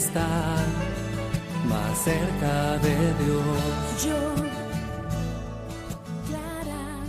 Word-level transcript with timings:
Estar 0.00 0.64
más 1.68 2.04
cerca 2.04 2.78
de 2.78 2.96
Dios. 3.22 4.02
Yo, 4.02 4.34
Clara. 6.26 7.00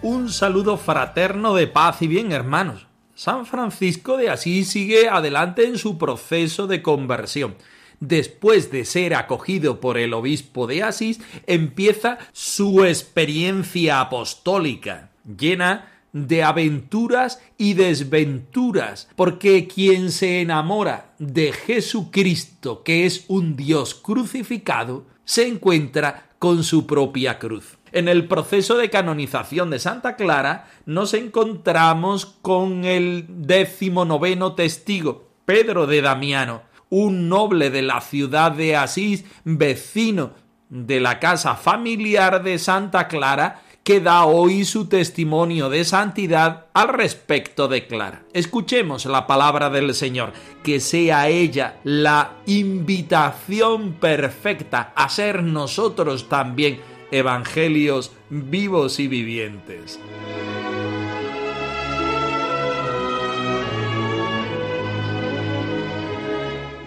Un 0.00 0.30
saludo 0.30 0.78
fraterno 0.78 1.54
de 1.54 1.66
paz 1.66 2.00
y 2.00 2.06
bien, 2.06 2.32
hermanos. 2.32 2.86
San 3.14 3.44
Francisco 3.44 4.16
de 4.16 4.30
Asís 4.30 4.70
sigue 4.70 5.10
adelante 5.10 5.66
en 5.66 5.76
su 5.76 5.98
proceso 5.98 6.66
de 6.66 6.80
conversión. 6.80 7.56
Después 8.00 8.70
de 8.70 8.86
ser 8.86 9.14
acogido 9.14 9.78
por 9.78 9.98
el 9.98 10.14
obispo 10.14 10.66
de 10.66 10.82
Asís, 10.84 11.20
empieza 11.46 12.16
su 12.32 12.84
experiencia 12.84 14.00
apostólica, 14.00 15.10
llena 15.24 15.95
de 16.24 16.42
aventuras 16.42 17.42
y 17.58 17.74
desventuras, 17.74 19.06
porque 19.16 19.68
quien 19.68 20.10
se 20.10 20.40
enamora 20.40 21.12
de 21.18 21.52
Jesucristo, 21.52 22.82
que 22.82 23.04
es 23.04 23.26
un 23.28 23.54
Dios 23.54 23.94
crucificado, 23.94 25.04
se 25.26 25.46
encuentra 25.46 26.30
con 26.38 26.64
su 26.64 26.86
propia 26.86 27.38
cruz. 27.38 27.76
En 27.92 28.08
el 28.08 28.28
proceso 28.28 28.78
de 28.78 28.88
canonización 28.88 29.68
de 29.68 29.78
Santa 29.78 30.16
Clara 30.16 30.70
nos 30.86 31.12
encontramos 31.12 32.24
con 32.24 32.86
el 32.86 33.26
décimo 33.28 34.06
noveno 34.06 34.54
testigo, 34.54 35.28
Pedro 35.44 35.86
de 35.86 36.00
Damiano, 36.00 36.62
un 36.88 37.28
noble 37.28 37.68
de 37.68 37.82
la 37.82 38.00
ciudad 38.00 38.52
de 38.52 38.74
Asís, 38.74 39.26
vecino 39.44 40.30
de 40.70 40.98
la 40.98 41.20
casa 41.20 41.56
familiar 41.56 42.42
de 42.42 42.58
Santa 42.58 43.06
Clara, 43.06 43.62
que 43.86 44.00
da 44.00 44.26
hoy 44.26 44.64
su 44.64 44.88
testimonio 44.88 45.70
de 45.70 45.84
santidad 45.84 46.66
al 46.74 46.88
respecto 46.88 47.68
de 47.68 47.86
Clara. 47.86 48.24
Escuchemos 48.32 49.06
la 49.06 49.28
palabra 49.28 49.70
del 49.70 49.94
Señor, 49.94 50.32
que 50.64 50.80
sea 50.80 51.28
ella 51.28 51.78
la 51.84 52.32
invitación 52.46 53.92
perfecta 53.92 54.92
a 54.96 55.08
ser 55.08 55.44
nosotros 55.44 56.28
también 56.28 56.80
evangelios 57.12 58.10
vivos 58.28 58.98
y 58.98 59.06
vivientes. 59.06 60.00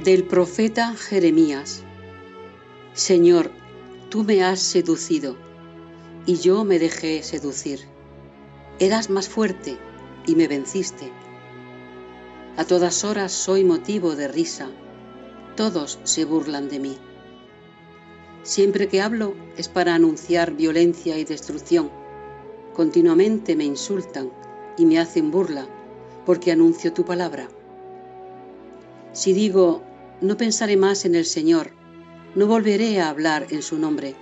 Del 0.04 0.26
profeta 0.26 0.96
Jeremías. 0.96 1.82
Señor, 2.92 3.52
tú 4.10 4.26
me 4.26 4.44
has 4.44 4.60
seducido, 4.60 5.38
y 6.30 6.36
yo 6.36 6.64
me 6.64 6.78
dejé 6.78 7.24
seducir. 7.24 7.80
Eras 8.78 9.10
más 9.10 9.28
fuerte, 9.28 9.80
y 10.28 10.36
me 10.36 10.48
venciste. 10.48 11.12
A 12.56 12.66
todas 12.66 13.04
horas 13.04 13.32
soy 13.32 13.64
motivo 13.64 14.16
de 14.16 14.28
risa, 14.28 14.70
todos 15.56 15.98
se 16.04 16.26
burlan 16.26 16.70
de 16.70 16.78
mí. 16.78 16.98
Siempre 18.44 18.88
que 18.88 19.02
hablo 19.02 19.34
es 19.58 19.70
para 19.70 19.96
anunciar 19.96 20.54
violencia 20.54 21.18
y 21.18 21.26
destrucción. 21.26 21.90
Continuamente 22.76 23.56
me 23.56 23.66
insultan 23.66 24.32
y 24.78 24.86
me 24.86 25.00
hacen 25.00 25.32
burla 25.32 25.68
porque 26.28 26.52
anuncio 26.52 26.94
tu 26.94 27.06
palabra. 27.06 27.50
Si 29.14 29.34
digo, 29.34 29.82
no 30.22 30.38
pensaré 30.38 30.78
más 30.78 31.06
en 31.06 31.16
el 31.16 31.26
Señor, 31.26 31.72
no 32.36 32.46
volveré 32.46 33.02
a 33.02 33.10
hablar 33.10 33.48
en 33.50 33.64
su 33.64 33.80
nombre, 33.80 34.14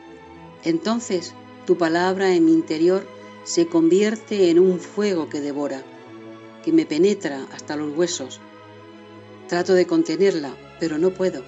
entonces 0.63 1.35
tu 1.67 1.77
palabra 1.77 2.33
en 2.33 2.45
mi 2.45 2.53
interior 2.53 3.05
se 3.43 3.67
convierte 3.67 4.49
en 4.49 4.57
un 4.57 4.79
fuego 4.79 5.27
que 5.27 5.41
devora, 5.41 5.83
que 6.63 6.71
me 6.71 6.85
penetra 6.85 7.45
hasta 7.51 7.75
los 7.75 7.93
huesos. 7.93 8.39
Trato 9.49 9.73
de 9.73 9.85
contenerla, 9.85 10.55
pero 10.79 10.97
no 10.97 11.11
puedo. 11.11 11.43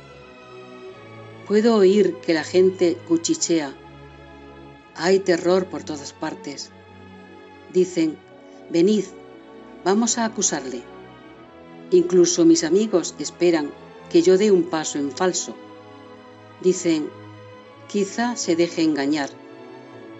Puedo 1.47 1.77
oír 1.77 2.15
que 2.17 2.33
la 2.33 2.43
gente 2.43 2.97
cuchichea. 3.07 3.73
Hay 4.93 5.19
terror 5.19 5.67
por 5.67 5.83
todas 5.83 6.11
partes. 6.11 6.69
Dicen, 7.71 8.17
venid, 8.69 9.05
vamos 9.85 10.17
a 10.17 10.25
acusarle. 10.25 10.83
Incluso 11.91 12.43
mis 12.43 12.65
amigos 12.65 13.15
esperan 13.19 13.71
que 14.09 14.21
yo 14.21 14.37
dé 14.37 14.51
un 14.51 14.63
paso 14.63 14.99
en 14.99 15.13
falso. 15.13 15.55
Dicen, 16.61 17.09
quizá 17.87 18.35
se 18.35 18.57
deje 18.57 18.83
engañar. 18.83 19.38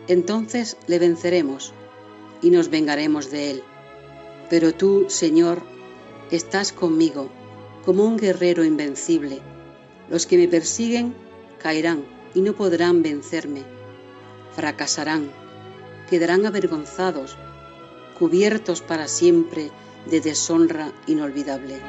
Entonces 0.09 0.75
le 0.88 0.97
venceremos 0.97 1.72
y 2.42 2.50
nos 2.50 2.70
vengaremos 2.70 3.30
de 3.30 3.52
él. 3.52 3.64
Pero 4.50 4.74
tú, 4.74 5.06
Señor, 5.08 5.62
estás 6.31 6.74
conmigo 6.74 7.30
como 7.86 8.06
un 8.06 8.18
guerrero 8.18 8.64
invencible. 8.66 9.40
Los 10.09 10.25
que 10.25 10.38
me 10.38 10.47
persiguen 10.47 11.14
caerán 11.59 12.03
y 12.34 12.42
no 12.42 12.53
podrán 12.53 13.03
vencerme. 13.03 13.62
Fracasarán, 14.56 15.30
quedarán 16.09 16.47
avergonzados, 16.47 17.38
cubiertos 18.18 18.81
para 18.81 19.08
siempre 19.08 19.70
de 20.09 20.22
deshonra 20.22 20.91
inolvidable. 21.06 21.80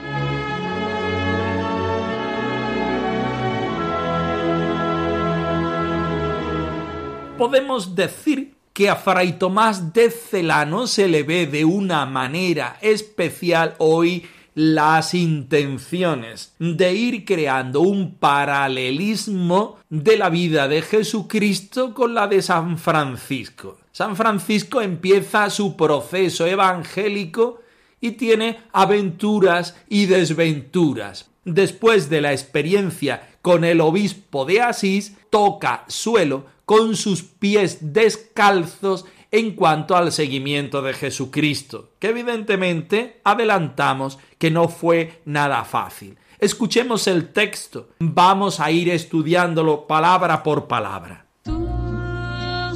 Podemos 7.41 7.95
decir 7.95 8.53
que 8.75 8.91
a 8.91 8.97
Fray 8.97 9.39
Tomás 9.39 9.95
de 9.95 10.11
Celano 10.11 10.87
se 10.87 11.09
le 11.09 11.23
ve 11.23 11.47
de 11.47 11.65
una 11.65 12.05
manera 12.05 12.77
especial 12.83 13.77
hoy 13.79 14.27
las 14.55 15.15
intenciones 15.15 16.53
de 16.59 16.93
ir 16.93 17.25
creando 17.25 17.81
un 17.81 18.17
paralelismo 18.17 19.79
de 19.89 20.19
la 20.19 20.29
vida 20.29 20.69
de 20.69 20.83
Jesucristo 20.83 21.95
con 21.95 22.13
la 22.13 22.27
de 22.27 22.43
San 22.43 22.77
Francisco. 22.77 23.79
San 23.91 24.17
Francisco 24.17 24.83
empieza 24.83 25.49
su 25.49 25.79
proceso 25.79 26.47
evangélico 26.47 27.63
y 28.03 28.11
tiene 28.11 28.59
aventuras 28.71 29.77
y 29.89 30.05
desventuras. 30.05 31.31
Después 31.47 32.11
de 32.11 32.21
la 32.21 32.33
experiencia 32.33 33.31
con 33.41 33.65
el 33.65 33.81
obispo 33.81 34.45
de 34.45 34.61
Asís, 34.61 35.17
toca 35.31 35.85
suelo 35.89 36.60
con 36.71 36.95
sus 36.95 37.25
pies 37.25 37.79
descalzos 37.81 39.05
en 39.33 39.57
cuanto 39.57 39.97
al 39.97 40.13
seguimiento 40.13 40.83
de 40.83 40.93
Jesucristo, 40.93 41.91
que 41.99 42.11
evidentemente 42.11 43.21
adelantamos 43.25 44.21
que 44.39 44.53
no 44.53 44.69
fue 44.69 45.21
nada 45.25 45.65
fácil. 45.65 46.17
Escuchemos 46.39 47.09
el 47.09 47.33
texto, 47.33 47.89
vamos 47.99 48.61
a 48.61 48.71
ir 48.71 48.89
estudiándolo 48.89 49.89
palabra 49.89 50.45
por 50.45 50.69
palabra. 50.69 51.27
Tú, 51.43 51.67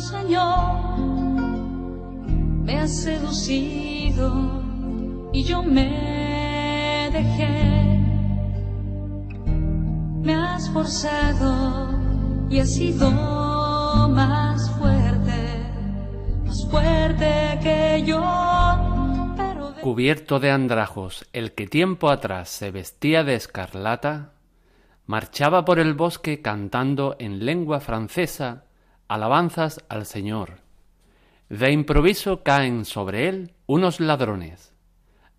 Señor, 0.01 0.99
me 2.65 2.77
has 2.81 3.01
seducido 3.01 4.61
y 5.33 5.45
yo 5.45 5.63
me 5.63 7.11
dejé. 7.13 8.01
Me 10.21 10.35
has 10.35 10.69
forzado 10.71 11.97
y 12.51 12.59
has 12.59 12.75
sido 12.75 13.44
más 14.09 14.71
fuerte, 14.79 15.67
más 16.45 16.67
fuerte 16.71 17.59
que 17.63 18.03
yo. 18.07 18.23
Pero 19.37 19.75
Cubierto 19.81 20.41
de 20.41 20.51
andrajos, 20.51 21.27
el 21.33 21.53
que 21.53 21.67
tiempo 21.67 22.11
atrás 22.11 22.49
se 22.49 22.71
vestía 22.71 23.25
de 23.25 23.35
escarlata, 23.35 24.33
marchaba 25.07 25.65
por 25.65 25.79
el 25.79 25.95
bosque 25.95 26.41
cantando 26.43 27.17
en 27.19 27.45
lengua 27.45 27.81
francesa 27.81 28.65
alabanzas 29.09 29.85
al 29.89 30.07
Señor. 30.07 30.61
De 31.49 31.71
improviso 31.71 32.43
caen 32.43 32.85
sobre 32.85 33.29
él 33.29 33.53
unos 33.67 34.01
ladrones. 34.01 34.73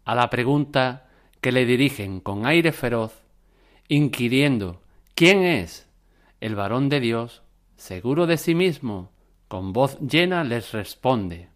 A 0.06 0.16
la 0.16 0.30
pregunta 0.30 1.08
que 1.42 1.52
le 1.52 1.66
dirigen 1.66 2.20
con 2.20 2.46
aire 2.46 2.72
feroz, 2.72 3.24
inquiriendo 3.88 4.82
¿quién 5.16 5.44
es? 5.44 5.90
El 6.42 6.56
varón 6.56 6.90
de 6.90 7.00
Dios, 7.00 7.42
seguro 7.76 8.28
de 8.28 8.38
sí 8.38 8.56
mismo, 8.56 9.12
con 9.48 9.74
voz 9.74 10.00
llena 10.00 10.44
les 10.44 10.72
responde 10.72 11.50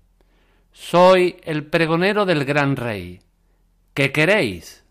Soy 0.72 1.38
el 1.44 1.66
pregonero 1.66 2.26
del 2.26 2.46
gran 2.46 2.76
rey. 2.76 3.22
¿Qué 3.94 4.12
queréis? 4.12 4.86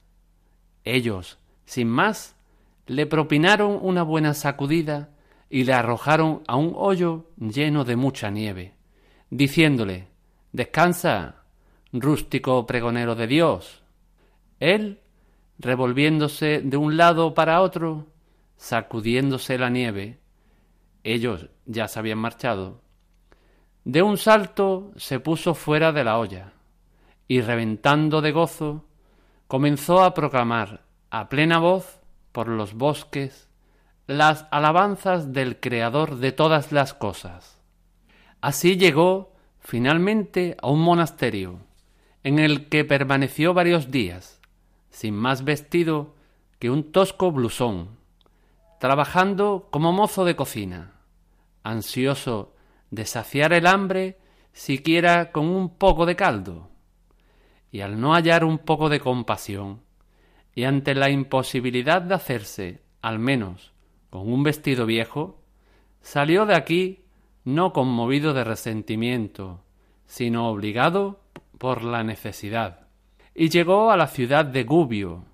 Ellos, 0.85 1.39
sin 1.65 1.89
más, 1.89 2.37
le 2.87 3.07
propinaron 3.07 3.79
una 3.81 4.03
buena 4.03 4.35
sacudida 4.35 5.11
y 5.51 5.65
le 5.65 5.73
arrojaron 5.73 6.43
a 6.47 6.57
un 6.57 6.73
hoyo 6.77 7.31
lleno 7.39 7.85
de 7.85 7.97
mucha 7.97 8.31
nieve, 8.31 8.75
diciéndole 9.31 10.09
Descansa, 10.53 11.45
rústico 11.93 12.67
pregonero 12.67 13.15
de 13.15 13.27
Dios. 13.27 13.83
Él, 14.61 15.01
revolviéndose 15.59 16.61
de 16.63 16.77
un 16.77 16.97
lado 16.97 17.35
para 17.35 17.61
otro, 17.61 18.07
sacudiéndose 18.57 19.59
la 19.59 19.71
nieve, 19.71 20.19
ellos 21.13 21.49
ya 21.67 21.89
se 21.89 21.99
habían 21.99 22.19
marchado, 22.19 22.81
de 23.85 24.03
un 24.03 24.19
salto 24.19 24.93
se 24.97 25.19
puso 25.19 25.55
fuera 25.55 25.93
de 25.93 26.05
la 26.05 26.19
olla, 26.19 26.53
y 27.27 27.41
reventando 27.41 28.21
de 28.21 28.33
gozo, 28.33 28.85
comenzó 29.47 30.03
a 30.03 30.13
proclamar 30.13 30.83
a 31.11 31.29
plena 31.29 31.59
voz 31.59 32.01
por 32.33 32.49
los 32.49 32.75
bosques 32.75 33.49
las 34.07 34.47
alabanzas 34.51 35.33
del 35.33 35.59
Creador 35.61 36.17
de 36.17 36.33
todas 36.33 36.73
las 36.73 36.95
cosas. 36.95 37.59
Así 38.41 38.77
llegó 38.77 39.33
finalmente 39.59 40.57
a 40.61 40.69
un 40.69 40.81
monasterio, 40.81 41.61
en 42.25 42.39
el 42.39 42.69
que 42.69 42.85
permaneció 42.85 43.55
varios 43.55 43.91
días, 43.91 44.41
sin 44.91 45.15
más 45.15 45.45
vestido 45.45 46.15
que 46.59 46.71
un 46.71 46.93
tosco 46.93 47.33
blusón, 47.33 47.97
trabajando 48.81 49.69
como 49.71 49.93
mozo 49.93 50.25
de 50.25 50.37
cocina, 50.37 50.98
ansioso 51.69 52.55
de 52.91 53.05
saciar 53.05 53.53
el 53.53 53.67
hambre 53.67 54.19
siquiera 54.53 55.31
con 55.31 55.47
un 55.49 55.77
poco 55.77 56.07
de 56.07 56.17
caldo, 56.17 56.71
y 57.71 57.81
al 57.81 58.01
no 58.01 58.15
hallar 58.15 58.45
un 58.45 58.59
poco 58.59 58.89
de 58.89 59.01
compasión, 59.01 59.83
y 60.55 60.65
ante 60.65 60.95
la 60.95 61.11
imposibilidad 61.11 62.03
de 62.03 62.15
hacerse, 62.15 62.83
al 63.03 63.19
menos, 63.19 63.73
con 64.11 64.33
un 64.33 64.43
vestido 64.43 64.87
viejo, 64.87 65.43
salió 66.01 66.47
de 66.47 66.57
aquí 66.57 67.05
no 67.45 67.73
conmovido 67.73 68.33
de 68.33 68.45
resentimiento, 68.45 69.63
sino 70.07 70.49
obligado 70.49 71.21
por 71.59 71.85
la 71.85 72.03
necesidad, 72.03 72.89
y 73.35 73.51
llegó 73.51 73.91
a 73.91 73.97
la 73.97 74.09
ciudad 74.09 74.45
de 74.45 74.65
Gubio, 74.65 75.25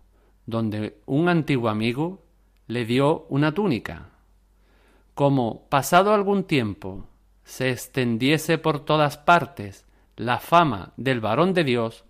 donde 0.47 0.99
un 1.07 1.29
antiguo 1.29 1.69
amigo 1.69 2.25
le 2.67 2.85
dio 2.85 3.27
una 3.29 3.53
túnica. 3.53 4.11
Como, 5.15 5.69
pasado 5.69 6.13
algún 6.13 6.45
tiempo, 6.45 7.07
se 7.45 7.71
extendiese 7.71 8.59
por 8.59 8.85
todas 8.85 9.17
partes 9.17 9.87
la 10.17 10.39
fama 10.39 10.93
del 10.97 11.21
varón 11.21 11.55
de 11.55 11.65
Dios 11.65 12.05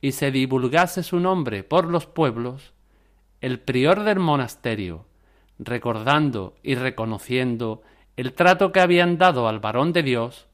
y 0.00 0.12
se 0.12 0.30
divulgase 0.30 1.02
su 1.02 1.20
nombre 1.20 1.64
por 1.64 1.86
los 1.86 2.06
pueblos, 2.06 2.72
el 3.40 3.60
prior 3.60 4.04
del 4.04 4.18
monasterio, 4.18 5.06
recordando 5.58 6.56
y 6.62 6.74
reconociendo 6.74 7.82
el 8.16 8.32
trato 8.32 8.72
que 8.72 8.80
habían 8.80 9.18
dado 9.18 9.48
al 9.48 9.60
varón 9.60 9.92
de 9.92 10.02
Dios, 10.02 10.48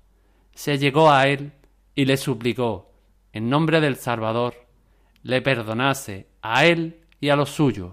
se 0.55 0.79
llegó 0.79 1.11
a 1.11 1.29
él 1.29 1.53
y 1.95 2.05
le 2.05 2.17
suplicó, 2.17 2.93
en 3.33 3.49
nombre 3.49 3.81
del 3.81 3.97
Salvador, 3.97 4.55
le 5.23 5.43
perdonase 5.43 6.29
a 6.43 6.67
él 6.67 7.01
y 7.21 7.31
a 7.31 7.37
los 7.37 7.51
suyos. 7.51 7.93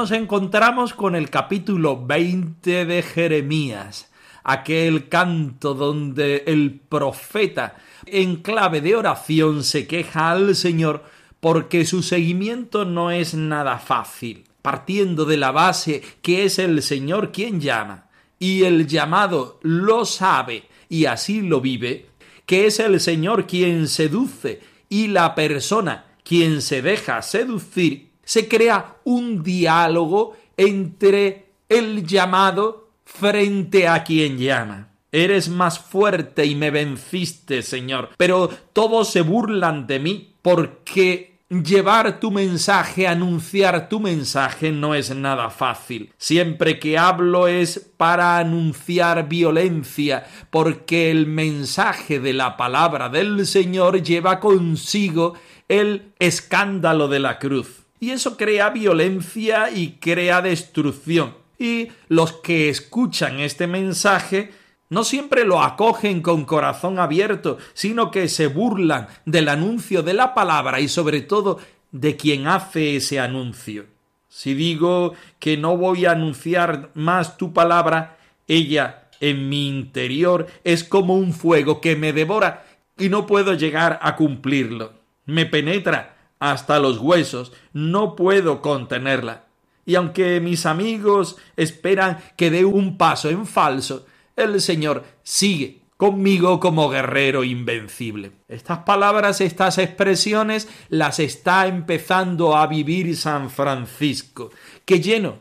Nos 0.00 0.12
encontramos 0.12 0.94
con 0.94 1.14
el 1.14 1.28
capítulo 1.28 2.06
20 2.06 2.86
de 2.86 3.02
Jeremías, 3.02 4.10
aquel 4.42 5.10
canto 5.10 5.74
donde 5.74 6.44
el 6.46 6.80
profeta 6.80 7.76
en 8.06 8.36
clave 8.36 8.80
de 8.80 8.96
oración 8.96 9.62
se 9.62 9.86
queja 9.86 10.30
al 10.30 10.56
Señor 10.56 11.04
porque 11.40 11.84
su 11.84 12.02
seguimiento 12.02 12.86
no 12.86 13.10
es 13.10 13.34
nada 13.34 13.78
fácil, 13.78 14.44
partiendo 14.62 15.26
de 15.26 15.36
la 15.36 15.50
base 15.50 16.00
que 16.22 16.44
es 16.44 16.58
el 16.58 16.82
Señor 16.82 17.30
quien 17.30 17.60
llama, 17.60 18.08
y 18.38 18.62
el 18.62 18.86
llamado 18.86 19.60
lo 19.60 20.06
sabe 20.06 20.64
y 20.88 21.04
así 21.04 21.42
lo 21.42 21.60
vive, 21.60 22.06
que 22.46 22.64
es 22.64 22.80
el 22.80 23.00
Señor 23.00 23.46
quien 23.46 23.86
seduce 23.86 24.60
y 24.88 25.08
la 25.08 25.34
persona 25.34 26.06
quien 26.24 26.62
se 26.62 26.80
deja 26.80 27.20
seducir, 27.20 28.09
se 28.30 28.46
crea 28.46 28.98
un 29.02 29.42
diálogo 29.42 30.36
entre 30.56 31.46
el 31.68 32.06
llamado 32.06 32.90
frente 33.04 33.88
a 33.88 34.04
quien 34.04 34.38
llama. 34.38 34.92
Eres 35.10 35.48
más 35.48 35.80
fuerte 35.80 36.46
y 36.46 36.54
me 36.54 36.70
venciste, 36.70 37.60
Señor, 37.62 38.10
pero 38.16 38.48
todos 38.72 39.10
se 39.10 39.22
burlan 39.22 39.88
de 39.88 39.98
mí 39.98 40.34
porque 40.42 41.40
llevar 41.48 42.20
tu 42.20 42.30
mensaje, 42.30 43.08
anunciar 43.08 43.88
tu 43.88 43.98
mensaje 43.98 44.70
no 44.70 44.94
es 44.94 45.12
nada 45.12 45.50
fácil. 45.50 46.12
Siempre 46.16 46.78
que 46.78 46.98
hablo 46.98 47.48
es 47.48 47.90
para 47.96 48.38
anunciar 48.38 49.28
violencia, 49.28 50.24
porque 50.50 51.10
el 51.10 51.26
mensaje 51.26 52.20
de 52.20 52.32
la 52.32 52.56
palabra 52.56 53.08
del 53.08 53.44
Señor 53.44 54.04
lleva 54.04 54.38
consigo 54.38 55.34
el 55.66 56.12
escándalo 56.20 57.08
de 57.08 57.18
la 57.18 57.40
cruz. 57.40 57.79
Y 58.00 58.10
eso 58.10 58.38
crea 58.38 58.70
violencia 58.70 59.70
y 59.70 59.98
crea 60.00 60.40
destrucción. 60.40 61.34
Y 61.58 61.88
los 62.08 62.32
que 62.32 62.70
escuchan 62.70 63.40
este 63.40 63.66
mensaje 63.66 64.50
no 64.88 65.04
siempre 65.04 65.44
lo 65.44 65.62
acogen 65.62 66.22
con 66.22 66.46
corazón 66.46 66.98
abierto, 66.98 67.58
sino 67.74 68.10
que 68.10 68.28
se 68.28 68.46
burlan 68.46 69.08
del 69.26 69.48
anuncio 69.48 70.02
de 70.02 70.14
la 70.14 70.34
palabra 70.34 70.80
y 70.80 70.88
sobre 70.88 71.20
todo 71.20 71.58
de 71.92 72.16
quien 72.16 72.46
hace 72.46 72.96
ese 72.96 73.20
anuncio. 73.20 73.84
Si 74.28 74.54
digo 74.54 75.12
que 75.38 75.56
no 75.56 75.76
voy 75.76 76.06
a 76.06 76.12
anunciar 76.12 76.90
más 76.94 77.36
tu 77.36 77.52
palabra, 77.52 78.16
ella 78.48 79.08
en 79.20 79.48
mi 79.48 79.68
interior 79.68 80.46
es 80.64 80.82
como 80.82 81.14
un 81.14 81.32
fuego 81.32 81.80
que 81.80 81.96
me 81.96 82.12
devora 82.12 82.64
y 82.96 83.10
no 83.10 83.26
puedo 83.26 83.54
llegar 83.54 83.98
a 84.02 84.16
cumplirlo. 84.16 84.94
Me 85.26 85.46
penetra 85.46 86.16
hasta 86.40 86.80
los 86.80 86.98
huesos, 86.98 87.52
no 87.72 88.16
puedo 88.16 88.60
contenerla. 88.62 89.44
Y 89.86 89.94
aunque 89.94 90.40
mis 90.40 90.66
amigos 90.66 91.36
esperan 91.56 92.18
que 92.36 92.50
dé 92.50 92.64
un 92.64 92.96
paso 92.96 93.28
en 93.28 93.46
falso, 93.46 94.06
el 94.36 94.60
Señor 94.60 95.04
sigue 95.22 95.82
conmigo 95.96 96.60
como 96.60 96.88
guerrero 96.88 97.44
invencible. 97.44 98.32
Estas 98.48 98.78
palabras, 98.78 99.42
estas 99.42 99.76
expresiones 99.76 100.68
las 100.88 101.20
está 101.20 101.66
empezando 101.66 102.56
a 102.56 102.66
vivir 102.66 103.14
San 103.16 103.50
Francisco, 103.50 104.50
que 104.86 105.00
lleno 105.00 105.38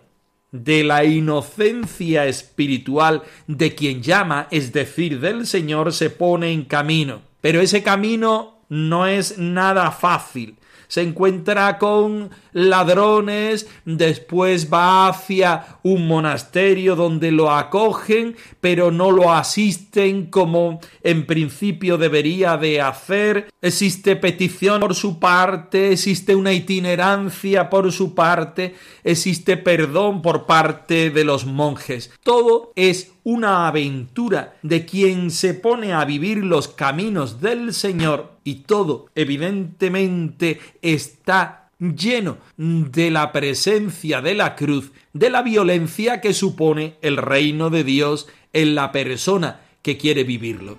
de 0.52 0.84
la 0.84 1.06
inocencia 1.06 2.26
espiritual 2.26 3.24
de 3.48 3.74
quien 3.74 4.02
llama, 4.02 4.48
es 4.52 4.74
decir, 4.74 5.22
del 5.22 5.48
Señor, 5.48 5.94
se 5.94 6.10
pone 6.10 6.52
en 6.52 6.66
camino. 6.66 7.22
Pero 7.40 7.62
ese 7.62 7.84
camino 7.84 8.58
no 8.68 9.06
es 9.06 9.38
nada 9.38 9.92
fácil 9.92 10.59
se 10.90 11.04
encuentra 11.04 11.78
con 11.78 12.32
ladrones, 12.52 13.68
después 13.86 14.74
va 14.74 15.08
hacia 15.08 15.78
un 15.84 16.08
monasterio 16.08 16.96
donde 16.96 17.32
lo 17.32 17.52
acogen, 17.52 18.36
pero 18.60 18.90
no 18.90 19.12
lo 19.12 19.32
asisten 19.32 20.26
como 20.26 20.80
en 21.04 21.28
principio 21.28 22.00
debería 22.00 22.58
de 22.58 22.82
hacer, 22.82 23.50
existe 23.62 24.16
petición 24.16 24.80
por 24.80 24.96
su 24.96 25.20
parte, 25.20 25.92
existe 25.92 26.34
una 26.36 26.54
itinerancia 26.54 27.70
por 27.70 27.92
su 27.92 28.16
parte, 28.16 28.74
existe 29.04 29.58
perdón 29.58 30.24
por 30.24 30.48
parte 30.48 31.12
de 31.12 31.24
los 31.24 31.46
monjes. 31.46 32.12
Todo 32.24 32.74
es 32.76 33.12
una 33.30 33.68
aventura 33.68 34.56
de 34.64 34.86
quien 34.86 35.30
se 35.30 35.54
pone 35.54 35.94
a 35.94 36.04
vivir 36.04 36.40
los 36.40 36.68
caminos 36.68 37.40
del 37.40 37.76
Señor 37.76 38.32
y 38.44 38.62
todo 38.62 39.06
evidentemente 39.14 40.60
está 40.82 41.70
lleno 41.78 42.40
de 42.58 43.12
la 43.12 43.32
presencia 43.32 44.22
de 44.22 44.34
la 44.34 44.56
cruz, 44.56 44.92
de 45.14 45.30
la 45.30 45.44
violencia 45.44 46.22
que 46.22 46.34
supone 46.34 46.96
el 47.04 47.18
reino 47.18 47.70
de 47.70 47.84
Dios 47.84 48.28
en 48.52 48.74
la 48.74 48.92
persona 48.92 49.62
que 49.84 49.96
quiere 49.96 50.24
vivirlo. 50.24 50.78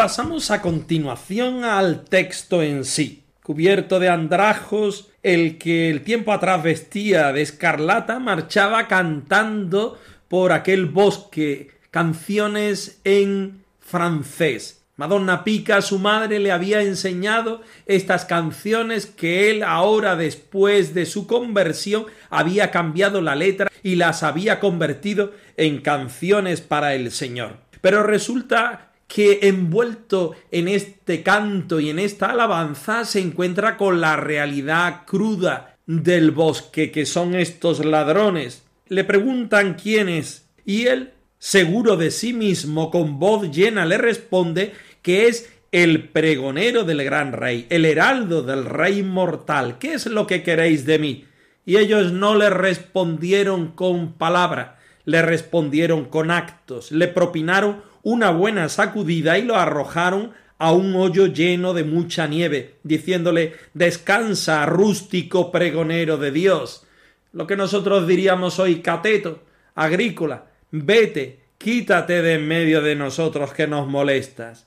Pasamos 0.00 0.50
a 0.50 0.62
continuación 0.62 1.62
al 1.62 2.06
texto 2.06 2.62
en 2.62 2.86
sí. 2.86 3.22
Cubierto 3.42 4.00
de 4.00 4.08
andrajos, 4.08 5.10
el 5.22 5.58
que 5.58 5.90
el 5.90 6.00
tiempo 6.00 6.32
atrás 6.32 6.62
vestía 6.62 7.34
de 7.34 7.42
escarlata 7.42 8.18
marchaba 8.18 8.88
cantando 8.88 9.98
por 10.26 10.52
aquel 10.52 10.86
bosque 10.86 11.72
canciones 11.90 13.02
en 13.04 13.62
francés. 13.78 14.80
Madonna 14.96 15.44
Pica, 15.44 15.82
su 15.82 15.98
madre, 15.98 16.38
le 16.38 16.50
había 16.50 16.80
enseñado 16.80 17.60
estas 17.84 18.24
canciones 18.24 19.04
que 19.04 19.50
él 19.50 19.62
ahora, 19.62 20.16
después 20.16 20.94
de 20.94 21.04
su 21.04 21.26
conversión, 21.26 22.06
había 22.30 22.70
cambiado 22.70 23.20
la 23.20 23.34
letra 23.34 23.70
y 23.82 23.96
las 23.96 24.22
había 24.22 24.60
convertido 24.60 25.34
en 25.58 25.82
canciones 25.82 26.62
para 26.62 26.94
el 26.94 27.10
Señor. 27.10 27.58
Pero 27.82 28.02
resulta 28.02 28.89
que 29.12 29.40
envuelto 29.42 30.36
en 30.52 30.68
este 30.68 31.24
canto 31.24 31.80
y 31.80 31.90
en 31.90 31.98
esta 31.98 32.26
alabanza 32.26 33.04
se 33.04 33.18
encuentra 33.18 33.76
con 33.76 34.00
la 34.00 34.16
realidad 34.16 35.02
cruda 35.04 35.76
del 35.84 36.30
bosque, 36.30 36.92
que 36.92 37.04
son 37.04 37.34
estos 37.34 37.84
ladrones. 37.84 38.62
Le 38.86 39.02
preguntan 39.02 39.74
quién 39.74 40.08
es, 40.08 40.46
y 40.64 40.86
él, 40.86 41.10
seguro 41.40 41.96
de 41.96 42.12
sí 42.12 42.32
mismo, 42.32 42.92
con 42.92 43.18
voz 43.18 43.50
llena, 43.50 43.84
le 43.84 43.98
responde 43.98 44.74
que 45.02 45.26
es 45.26 45.52
el 45.72 46.08
pregonero 46.08 46.84
del 46.84 47.02
gran 47.02 47.32
rey, 47.32 47.66
el 47.68 47.86
heraldo 47.86 48.42
del 48.42 48.64
rey 48.64 49.02
mortal. 49.02 49.78
¿Qué 49.80 49.94
es 49.94 50.06
lo 50.06 50.28
que 50.28 50.44
queréis 50.44 50.86
de 50.86 51.00
mí? 51.00 51.24
Y 51.66 51.78
ellos 51.78 52.12
no 52.12 52.36
le 52.36 52.48
respondieron 52.48 53.72
con 53.72 54.12
palabra, 54.12 54.78
le 55.04 55.20
respondieron 55.22 56.04
con 56.04 56.30
actos, 56.30 56.92
le 56.92 57.08
propinaron 57.08 57.89
una 58.02 58.30
buena 58.30 58.68
sacudida 58.68 59.38
y 59.38 59.42
lo 59.42 59.56
arrojaron 59.56 60.32
a 60.58 60.72
un 60.72 60.94
hoyo 60.94 61.26
lleno 61.26 61.72
de 61.72 61.84
mucha 61.84 62.26
nieve, 62.26 62.76
diciéndole 62.82 63.54
Descansa, 63.72 64.66
rústico 64.66 65.50
pregonero 65.50 66.18
de 66.18 66.30
Dios. 66.30 66.86
Lo 67.32 67.46
que 67.46 67.56
nosotros 67.56 68.06
diríamos 68.06 68.58
hoy 68.58 68.80
cateto, 68.80 69.42
agrícola, 69.74 70.46
vete, 70.70 71.40
quítate 71.56 72.20
de 72.22 72.34
en 72.34 72.46
medio 72.46 72.82
de 72.82 72.94
nosotros 72.94 73.54
que 73.54 73.66
nos 73.66 73.86
molestas. 73.86 74.66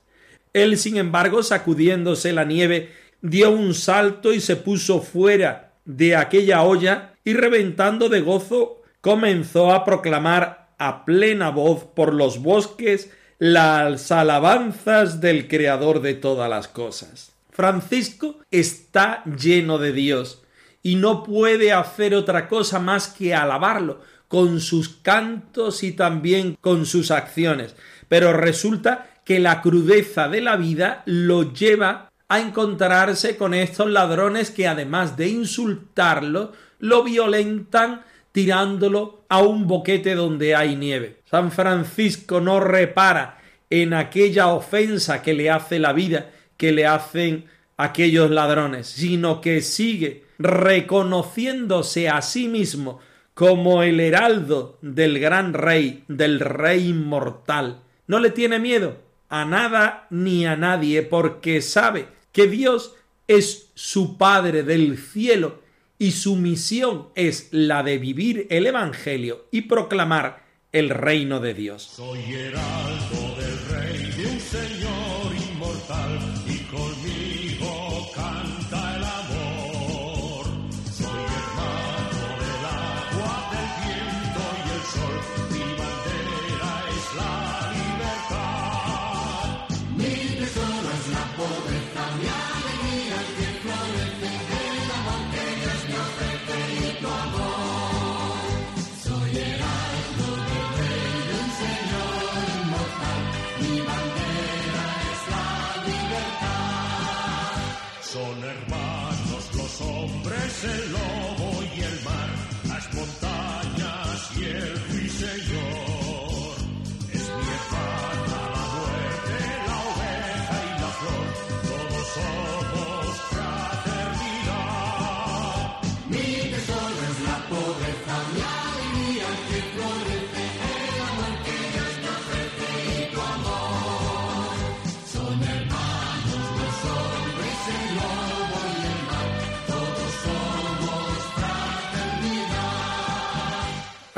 Él, 0.53 0.77
sin 0.77 0.97
embargo, 0.97 1.43
sacudiéndose 1.43 2.33
la 2.33 2.45
nieve, 2.45 2.91
dio 3.21 3.51
un 3.51 3.73
salto 3.73 4.33
y 4.33 4.39
se 4.39 4.55
puso 4.55 5.01
fuera 5.01 5.73
de 5.85 6.15
aquella 6.15 6.63
olla 6.63 7.15
y 7.23 7.33
reventando 7.33 8.09
de 8.09 8.21
gozo 8.21 8.81
comenzó 9.01 9.73
a 9.73 9.83
proclamar 9.83 10.69
a 10.77 11.05
plena 11.05 11.49
voz 11.49 11.83
por 11.83 12.13
los 12.13 12.41
bosques 12.41 13.11
las 13.43 14.09
alabanzas 14.13 15.19
del 15.19 15.49
Creador 15.49 16.01
de 16.01 16.13
todas 16.13 16.49
las 16.49 16.69
cosas. 16.69 17.33
Francisco 17.51 18.39
está 18.51 19.21
lleno 19.25 19.79
de 19.79 19.91
Dios 19.91 20.41
y 20.81 20.95
no 20.95 21.23
puede 21.23 21.73
hacer 21.73 22.15
otra 22.15 22.47
cosa 22.47 22.79
más 22.79 23.09
que 23.09 23.35
alabarlo 23.35 23.99
con 24.29 24.61
sus 24.61 24.87
cantos 24.87 25.83
y 25.83 25.91
también 25.91 26.57
con 26.61 26.85
sus 26.85 27.11
acciones. 27.11 27.75
Pero 28.07 28.31
resulta 28.31 29.09
que 29.25 29.41
la 29.41 29.61
crudeza 29.61 30.29
de 30.29 30.39
la 30.39 30.55
vida 30.55 31.03
lo 31.05 31.51
lleva 31.51 32.13
a 32.29 32.39
encontrarse 32.39 33.35
con 33.35 33.53
estos 33.53 33.89
ladrones 33.89 34.51
que 34.51 34.69
además 34.69 35.17
de 35.17 35.27
insultarlo, 35.27 36.53
lo 36.79 37.03
violentan 37.03 38.03
tirándolo 38.31 39.22
a 39.33 39.39
un 39.39 39.65
boquete 39.65 40.13
donde 40.13 40.53
hay 40.53 40.75
nieve. 40.75 41.21
San 41.25 41.51
Francisco 41.51 42.39
no 42.39 42.59
repara 42.59 43.39
en 43.71 43.95
aquella 43.95 44.49
ofensa 44.49 45.23
que 45.23 45.33
le 45.33 45.49
hace 45.49 45.79
la 45.79 45.91
vida, 45.91 46.29
que 46.55 46.71
le 46.71 46.85
hacen 46.85 47.45
aquellos 47.75 48.29
ladrones, 48.29 48.85
sino 48.85 49.41
que 49.41 49.61
sigue 49.61 50.25
reconociéndose 50.37 52.09
a 52.09 52.21
sí 52.21 52.47
mismo 52.47 52.99
como 53.33 53.81
el 53.81 53.99
heraldo 54.01 54.77
del 54.83 55.17
gran 55.17 55.55
rey, 55.55 56.03
del 56.07 56.39
rey 56.39 56.89
inmortal. 56.89 57.79
No 58.05 58.19
le 58.19 58.29
tiene 58.29 58.59
miedo 58.59 58.97
a 59.29 59.45
nada 59.45 60.05
ni 60.11 60.45
a 60.45 60.55
nadie, 60.55 61.01
porque 61.01 61.63
sabe 61.63 62.05
que 62.31 62.45
Dios 62.45 62.93
es 63.27 63.71
su 63.73 64.15
Padre 64.15 64.61
del 64.61 64.99
cielo 64.99 65.62
y 66.03 66.11
su 66.11 66.35
misión 66.35 67.07
es 67.15 67.47
la 67.51 67.81
de 67.81 67.97
vivir 67.97 68.45
el 68.49 68.65
Evangelio 68.65 69.45
y 69.51 69.61
proclamar 69.61 70.43
el 70.73 70.89
reino 70.89 71.39
de 71.39 71.53
Dios. 71.53 71.81
Soy 71.95 72.19
heraldo 72.19 73.35
del 73.39 73.59
rey 73.69 74.11
de 74.11 74.25
un 74.25 74.39
señor 74.41 75.33
inmortal 75.53 76.19
y 76.45 76.57
conmigo 76.65 78.11
canta 78.13 78.97
el 78.97 79.03
amor. 79.05 79.32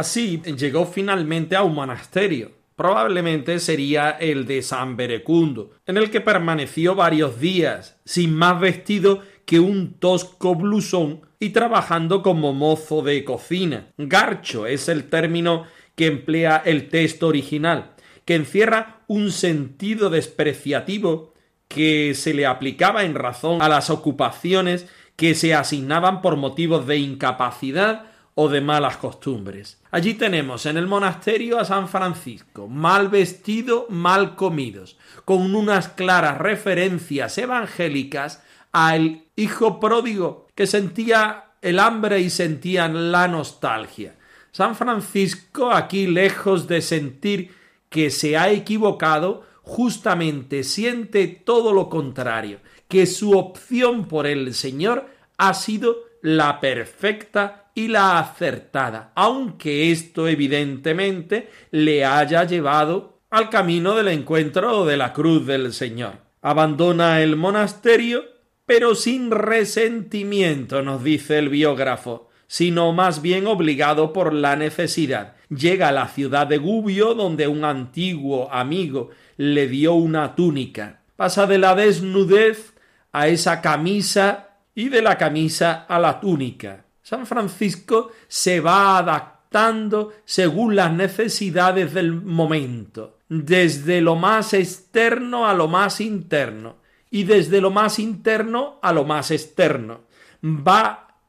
Así 0.06 0.40
llegó 0.56 0.86
finalmente 0.86 1.56
a 1.56 1.64
un 1.64 1.74
monasterio. 1.74 2.52
Probablemente 2.76 3.60
sería 3.60 4.12
el 4.12 4.46
de 4.46 4.62
San 4.62 4.96
Berecundo, 4.96 5.72
en 5.88 5.98
el 5.98 6.12
que 6.12 6.22
permaneció 6.22 6.94
varios 6.94 7.40
días, 7.40 8.00
sin 8.06 8.36
más 8.36 8.60
vestido 8.60 9.24
que 9.46 9.60
un 9.60 9.96
tosco 9.96 10.54
blusón 10.54 11.22
y 11.40 11.50
trabajando 11.50 12.22
como 12.22 12.54
mozo 12.54 13.02
de 13.02 13.26
cocina. 13.26 13.88
Garcho 13.98 14.68
es 14.68 14.90
el 14.90 15.10
término 15.10 15.66
que 15.96 16.06
emplea 16.06 16.62
el 16.64 16.90
texto 16.90 17.28
original, 17.28 17.96
que 18.26 18.36
encierra 18.36 19.02
un 19.08 19.32
sentido 19.32 20.12
despreciativo 20.12 21.34
que 21.68 22.14
se 22.14 22.36
le 22.36 22.46
aplicaba 22.46 23.06
en 23.06 23.16
razón 23.16 23.64
a 23.64 23.70
las 23.70 23.90
ocupaciones 23.90 24.86
que 25.16 25.34
se 25.34 25.56
asignaban 25.56 26.22
por 26.22 26.36
motivos 26.36 26.86
de 26.86 26.98
incapacidad 27.00 28.12
o 28.36 28.50
de 28.50 28.62
malas 28.62 28.98
costumbres. 28.98 29.82
Allí 29.92 30.14
tenemos 30.14 30.66
en 30.66 30.78
el 30.78 30.88
monasterio 30.88 31.58
a 31.58 31.66
San 31.66 31.88
Francisco, 31.88 32.68
mal 32.68 33.08
vestido, 33.08 33.88
mal 33.90 34.36
comidos, 34.36 34.98
con 35.24 35.56
unas 35.56 35.88
claras 35.88 36.38
referencias 36.38 37.38
evangélicas 37.38 38.44
al 38.74 39.24
hijo 39.38 39.80
pródigo 39.80 40.48
que 40.54 40.68
sentía 40.68 41.46
el 41.62 41.80
hambre 41.80 42.20
y 42.20 42.30
sentía 42.30 42.90
la 42.90 43.28
nostalgia. 43.30 44.16
San 44.52 44.76
Francisco 44.76 45.72
aquí 45.72 46.08
lejos 46.08 46.68
de 46.68 46.82
sentir 46.82 47.56
que 47.90 48.10
se 48.10 48.38
ha 48.38 48.52
equivocado, 48.52 49.44
justamente 49.64 50.64
siente 50.64 51.28
todo 51.28 51.74
lo 51.74 51.90
contrario, 51.90 52.60
que 52.88 53.06
su 53.06 53.38
opción 53.38 54.06
por 54.06 54.28
el 54.28 54.54
Señor 54.54 55.10
ha 55.38 55.54
sido 55.54 55.98
la 56.22 56.60
perfecta 56.60 57.65
y 57.76 57.90
la 57.90 58.18
acertada, 58.20 59.12
aunque 59.16 59.92
esto 59.92 60.30
evidentemente 60.30 61.50
le 61.72 62.06
haya 62.06 62.46
llevado 62.46 63.20
al 63.30 63.50
camino 63.50 63.96
del 63.96 64.08
encuentro 64.08 64.86
de 64.86 64.96
la 64.96 65.12
cruz 65.12 65.46
del 65.46 65.74
Señor. 65.74 66.14
Abandona 66.42 67.22
el 67.22 67.36
monasterio, 67.36 68.24
pero 68.66 68.96
sin 68.96 69.30
resentimiento, 69.30 70.82
nos 70.82 71.04
dice 71.04 71.38
el 71.38 71.50
biógrafo, 71.50 72.30
sino 72.48 72.94
más 72.94 73.22
bien 73.22 73.46
obligado 73.46 74.14
por 74.14 74.34
la 74.34 74.56
necesidad. 74.56 75.34
Llega 75.50 75.90
a 75.90 75.92
la 75.92 76.08
ciudad 76.08 76.48
de 76.48 76.58
Gubbio, 76.58 77.14
donde 77.14 77.48
un 77.48 77.66
antiguo 77.66 78.52
amigo 78.54 79.10
le 79.36 79.68
dio 79.68 79.96
una 79.96 80.34
túnica. 80.34 81.02
Pasa 81.18 81.46
de 81.46 81.58
la 81.58 81.76
desnudez 81.76 82.74
a 83.12 83.28
esa 83.28 83.60
camisa 83.62 84.60
y 84.74 84.90
de 84.90 85.02
la 85.02 85.18
camisa 85.18 85.86
a 85.90 86.00
la 86.00 86.22
túnica. 86.22 86.85
San 87.06 87.28
Francisco 87.28 88.14
se 88.28 88.62
va 88.62 88.98
adaptando 88.98 90.14
según 90.26 90.76
las 90.76 90.92
necesidades 90.92 91.94
del 91.94 92.12
momento, 92.14 93.20
desde 93.30 94.02
lo 94.02 94.16
más 94.16 94.56
externo 94.56 95.46
a 95.48 95.54
lo 95.54 95.68
más 95.68 96.02
interno 96.02 96.78
y 97.12 97.26
desde 97.26 97.62
lo 97.62 97.70
más 97.70 98.00
interno 98.00 98.80
a 98.82 98.92
lo 98.92 99.06
más 99.06 99.30
externo. 99.30 100.06
Va 100.44 101.20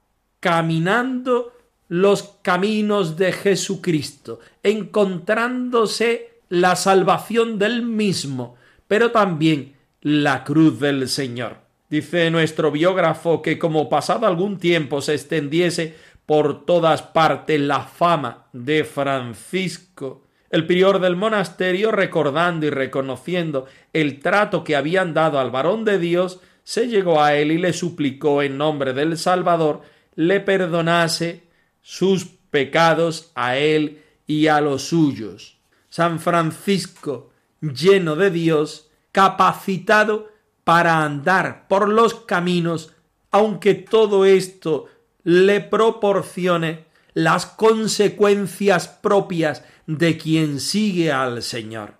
caminando 0.40 1.52
los 1.88 2.22
caminos 2.40 3.18
de 3.18 3.32
Jesucristo, 3.32 4.40
encontrándose 4.62 6.40
la 6.48 6.74
salvación 6.74 7.58
del 7.58 7.82
mismo, 7.82 8.54
pero 8.88 9.10
también 9.10 9.76
la 10.00 10.42
cruz 10.42 10.80
del 10.80 11.06
Señor. 11.06 11.65
Dice 11.96 12.30
nuestro 12.30 12.70
biógrafo 12.70 13.40
que 13.40 13.58
como 13.58 13.88
pasado 13.88 14.26
algún 14.26 14.58
tiempo 14.58 15.00
se 15.00 15.14
extendiese 15.14 15.96
por 16.26 16.66
todas 16.66 17.00
partes 17.00 17.58
la 17.58 17.84
fama 17.84 18.48
de 18.52 18.84
Francisco, 18.84 20.26
el 20.50 20.66
prior 20.66 21.00
del 21.00 21.16
monasterio, 21.16 21.92
recordando 21.92 22.66
y 22.66 22.70
reconociendo 22.70 23.64
el 23.94 24.20
trato 24.20 24.62
que 24.62 24.76
habían 24.76 25.14
dado 25.14 25.40
al 25.40 25.50
varón 25.50 25.86
de 25.86 25.98
Dios, 25.98 26.40
se 26.64 26.86
llegó 26.88 27.22
a 27.22 27.34
él 27.34 27.50
y 27.50 27.56
le 27.56 27.72
suplicó 27.72 28.42
en 28.42 28.58
nombre 28.58 28.92
del 28.92 29.16
Salvador 29.16 29.80
le 30.16 30.40
perdonase 30.40 31.44
sus 31.80 32.26
pecados 32.50 33.32
a 33.34 33.56
él 33.56 34.02
y 34.26 34.48
a 34.48 34.60
los 34.60 34.82
suyos. 34.82 35.56
San 35.88 36.20
Francisco, 36.20 37.30
lleno 37.62 38.16
de 38.16 38.30
Dios, 38.30 38.90
capacitado 39.12 40.35
para 40.66 41.04
andar 41.04 41.68
por 41.68 41.88
los 41.88 42.12
caminos, 42.12 42.92
aunque 43.30 43.74
todo 43.74 44.24
esto 44.24 44.86
le 45.22 45.60
proporcione 45.60 46.86
las 47.14 47.46
consecuencias 47.46 48.88
propias 48.88 49.62
de 49.86 50.18
quien 50.18 50.58
sigue 50.58 51.12
al 51.12 51.44
Señor. 51.44 51.94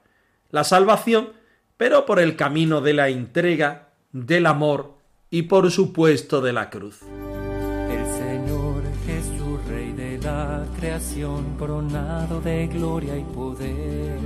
La 0.51 0.65
salvación, 0.65 1.29
pero 1.77 2.07
por 2.07 2.19
el 2.19 2.35
camino 2.35 2.81
de 2.81 2.95
la 2.95 3.09
entrega, 3.09 3.91
del 4.11 4.47
amor 4.47 4.97
y 5.31 5.43
por 5.43 5.71
supuesto 5.71 6.41
de 6.41 6.53
la 6.53 6.69
cruz. 6.69 7.03
El 7.03 8.05
Señor 8.05 8.83
Jesús, 9.07 9.65
Rey 9.69 9.93
de 9.93 10.19
la 10.19 10.67
creación, 10.77 11.57
coronado 11.57 12.41
de 12.41 12.67
gloria 12.67 13.17
y 13.17 13.23
poder, 13.23 14.19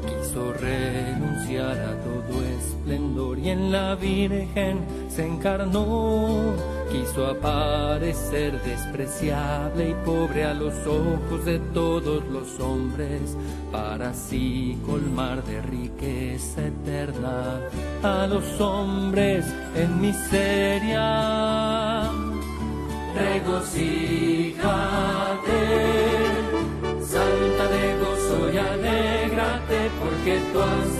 quiso 0.00 0.50
renunciar 0.54 1.78
a 1.78 2.00
todo 2.00 2.42
esplendor 2.82 3.38
y 3.38 3.50
en 3.50 3.70
la 3.70 3.94
Virgen 3.94 4.80
se 5.08 5.24
encarnó. 5.26 6.54
Quiso 6.90 7.26
aparecer 7.26 8.60
despreciable 8.62 9.90
y 9.90 9.94
pobre 10.04 10.44
a 10.44 10.52
los 10.52 10.74
ojos 10.86 11.44
de 11.44 11.60
todos 11.72 12.24
los 12.26 12.58
hombres, 12.60 13.36
para 13.70 14.10
así 14.10 14.76
colmar 14.84 15.44
de 15.44 15.62
riqueza 15.62 16.66
eterna 16.66 17.60
a 18.02 18.26
los 18.26 18.60
hombres 18.60 19.46
en 19.74 20.00
miseria. 20.00 22.10
Regocíjate, 23.14 24.56
salta 27.00 27.68
de 27.68 27.94
gozo 28.00 28.50
y 28.52 28.58
alégrate, 28.58 29.90
porque 30.00 30.40
tú 30.52 30.60
has 30.60 30.98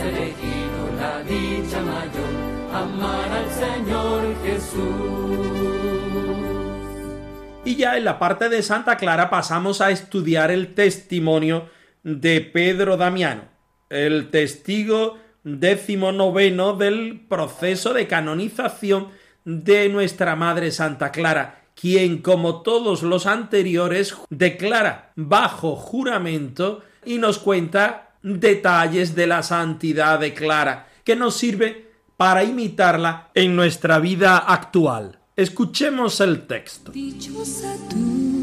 Y 7.64 7.76
ya 7.76 7.96
en 7.96 8.04
la 8.04 8.18
parte 8.18 8.48
de 8.48 8.62
Santa 8.62 8.96
Clara 8.96 9.30
pasamos 9.30 9.80
a 9.80 9.90
estudiar 9.90 10.50
el 10.50 10.74
testimonio 10.74 11.68
de 12.02 12.40
Pedro 12.40 12.96
Damiano, 12.96 13.42
el 13.88 14.30
testigo 14.30 15.18
décimo 15.44 16.12
noveno 16.12 16.74
del 16.74 17.20
proceso 17.28 17.92
de 17.92 18.06
canonización 18.06 19.08
de 19.44 19.88
nuestra 19.88 20.36
Madre 20.36 20.70
Santa 20.70 21.10
Clara, 21.10 21.62
quien, 21.74 22.18
como 22.18 22.62
todos 22.62 23.02
los 23.02 23.26
anteriores, 23.26 24.16
declara 24.30 25.12
bajo 25.16 25.76
juramento 25.76 26.82
y 27.04 27.18
nos 27.18 27.38
cuenta 27.38 28.10
detalles 28.22 29.14
de 29.14 29.26
la 29.26 29.42
santidad 29.42 30.20
de 30.20 30.34
Clara, 30.34 30.88
que 31.04 31.16
nos 31.16 31.36
sirve 31.36 31.92
para 32.16 32.44
imitarla 32.44 33.30
en 33.34 33.56
nuestra 33.56 33.98
vida 33.98 34.38
actual. 34.38 35.18
Escuchemos 35.34 36.20
el 36.20 36.46
texto. 36.46 36.92
Dichosa 36.92 37.74
tú 37.88 38.42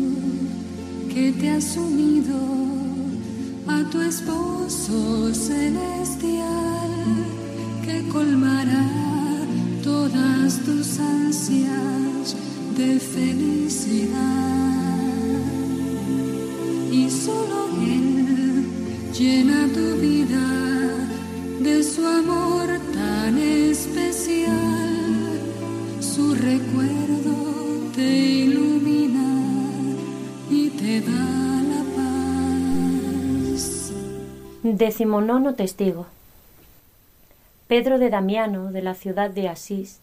que 1.14 1.32
te 1.32 1.50
has 1.50 1.78
unido 1.78 2.36
a 3.68 3.90
tu 3.90 4.02
esposo 4.02 5.34
celestial 5.34 6.90
que 7.86 8.08
colmará 8.10 8.86
todas 9.84 10.60
tus 10.66 11.00
ansias 11.00 12.36
de 12.76 13.00
felicidad. 13.00 14.20
Y 16.92 17.10
solo 17.10 17.70
Él 17.82 18.66
llena 19.14 19.68
tu 19.74 19.96
vida 20.02 20.69
de 21.60 21.84
su 21.84 22.06
amor 22.06 22.68
tan 22.94 23.38
especial. 23.38 24.50
Su 26.00 26.34
recuerdo 26.34 27.92
te 27.94 28.02
ilumina 28.02 29.96
y 30.50 30.70
te 30.70 31.02
da 31.02 31.62
la 31.72 31.84
paz. 33.56 33.92
Decimonono 34.64 35.56
testigo. 35.56 36.06
Pedro 37.68 38.00
de 38.00 38.10
Damiano, 38.10 38.72
de 38.72 38.82
la 38.82 38.96
ciudad 38.96 39.30
de 39.30 39.50
Asís, 39.50 40.00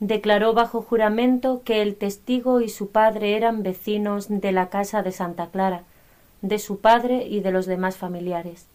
declaró 0.00 0.54
bajo 0.54 0.80
juramento 0.80 1.62
que 1.64 1.82
el 1.82 1.96
testigo 1.96 2.60
y 2.62 2.70
su 2.70 2.88
padre 2.88 3.36
eran 3.36 3.62
vecinos 3.62 4.26
de 4.28 4.52
la 4.52 4.70
casa 4.70 5.02
de 5.02 5.12
Santa 5.12 5.48
Clara, 5.48 5.82
de 6.40 6.58
su 6.58 6.80
padre 6.80 7.26
y 7.28 7.40
de 7.40 7.52
los 7.52 7.66
demás 7.66 7.96
familiares, 7.96 8.66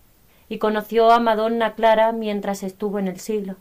y 0.50 0.58
conoció 0.58 1.12
a 1.12 1.20
Madonna 1.20 1.76
Clara 1.76 2.12
mientras 2.12 2.64
estuvo 2.64 2.98
en 2.98 3.08
el 3.08 3.20
siglo, 3.20 3.56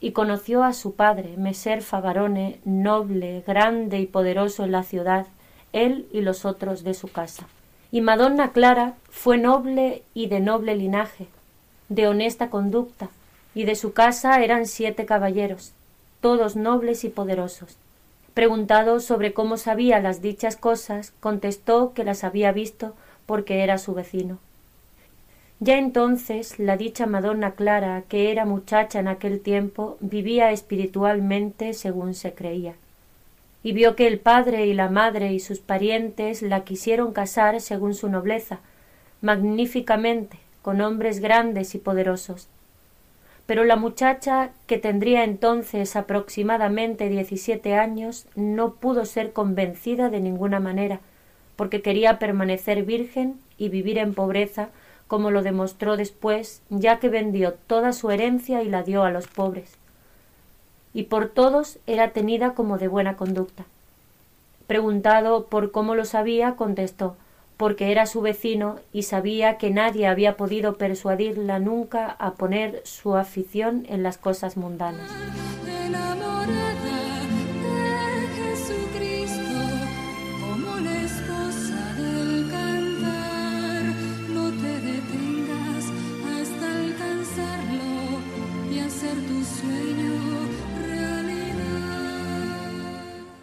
y 0.00 0.12
conoció 0.12 0.62
a 0.62 0.72
su 0.72 0.94
padre, 0.94 1.36
Meser 1.36 1.82
Favarone, 1.82 2.60
noble, 2.64 3.42
grande 3.46 3.98
y 3.98 4.06
poderoso 4.06 4.64
en 4.64 4.72
la 4.72 4.84
ciudad, 4.84 5.26
él 5.72 6.06
y 6.12 6.22
los 6.22 6.44
otros 6.44 6.84
de 6.84 6.94
su 6.94 7.08
casa. 7.08 7.46
Y 7.92 8.00
Madonna 8.00 8.52
Clara 8.52 8.94
fue 9.10 9.36
noble 9.36 10.02
y 10.14 10.28
de 10.28 10.40
noble 10.40 10.76
linaje, 10.76 11.26
de 11.88 12.06
honesta 12.06 12.48
conducta, 12.48 13.08
y 13.54 13.64
de 13.64 13.74
su 13.74 13.92
casa 13.92 14.40
eran 14.40 14.66
siete 14.66 15.04
caballeros, 15.06 15.72
todos 16.20 16.54
nobles 16.54 17.02
y 17.02 17.08
poderosos. 17.08 17.76
Preguntado 18.34 19.00
sobre 19.00 19.32
cómo 19.32 19.56
sabía 19.56 19.98
las 19.98 20.22
dichas 20.22 20.56
cosas, 20.56 21.12
contestó 21.18 21.92
que 21.92 22.04
las 22.04 22.22
había 22.22 22.52
visto 22.52 22.94
porque 23.26 23.64
era 23.64 23.76
su 23.78 23.92
vecino. 23.92 24.38
Ya 25.62 25.76
entonces 25.78 26.58
la 26.58 26.78
dicha 26.78 27.06
Madonna 27.06 27.52
Clara, 27.52 28.02
que 28.08 28.32
era 28.32 28.46
muchacha 28.46 28.98
en 28.98 29.08
aquel 29.08 29.40
tiempo, 29.40 29.98
vivía 30.00 30.52
espiritualmente 30.52 31.74
según 31.74 32.14
se 32.14 32.32
creía. 32.32 32.74
y 33.62 33.72
vio 33.72 33.94
que 33.94 34.06
el 34.06 34.18
padre 34.18 34.66
y 34.66 34.74
la 34.74 34.88
madre 34.88 35.32
y 35.32 35.40
sus 35.40 35.58
parientes 35.58 36.42
la 36.42 36.64
quisieron 36.64 37.12
casar 37.12 37.60
según 37.60 37.94
su 37.94 38.08
nobleza, 38.08 38.60
magníficamente, 39.20 40.38
con 40.62 40.80
hombres 40.80 41.20
grandes 41.20 41.74
y 41.74 41.78
poderosos. 41.78 42.48
Pero 43.46 43.64
la 43.64 43.76
muchacha, 43.76 44.50
que 44.66 44.78
tendría 44.78 45.24
entonces 45.24 45.96
aproximadamente 45.96 47.08
diecisiete 47.08 47.74
años, 47.74 48.26
no 48.34 48.74
pudo 48.74 49.04
ser 49.04 49.32
convencida 49.32 50.08
de 50.08 50.20
ninguna 50.20 50.60
manera, 50.60 51.00
porque 51.56 51.82
quería 51.82 52.18
permanecer 52.18 52.84
virgen 52.84 53.34
y 53.58 53.68
vivir 53.68 53.98
en 53.98 54.14
pobreza, 54.14 54.70
como 55.10 55.32
lo 55.32 55.42
demostró 55.42 55.96
después, 55.96 56.62
ya 56.70 57.00
que 57.00 57.08
vendió 57.08 57.54
toda 57.54 57.92
su 57.92 58.12
herencia 58.12 58.62
y 58.62 58.68
la 58.68 58.84
dio 58.84 59.02
a 59.02 59.10
los 59.10 59.26
pobres. 59.26 59.72
Y 60.94 61.02
por 61.04 61.28
todos 61.28 61.80
era 61.88 62.10
tenida 62.10 62.54
como 62.54 62.78
de 62.78 62.86
buena 62.86 63.16
conducta. 63.16 63.64
Preguntado 64.68 65.46
por 65.46 65.72
cómo 65.72 65.96
lo 65.96 66.04
sabía, 66.04 66.54
contestó 66.54 67.16
porque 67.56 67.90
era 67.90 68.06
su 68.06 68.20
vecino 68.20 68.76
y 68.90 69.02
sabía 69.02 69.58
que 69.58 69.70
nadie 69.70 70.06
había 70.06 70.36
podido 70.36 70.78
persuadirla 70.78 71.58
nunca 71.58 72.16
a 72.18 72.34
poner 72.34 72.80
su 72.84 73.16
afición 73.16 73.84
en 73.88 74.04
las 74.04 74.16
cosas 74.16 74.56
mundanas. 74.56 75.10